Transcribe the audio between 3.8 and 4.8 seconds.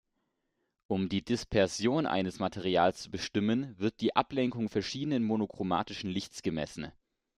die Ablenkung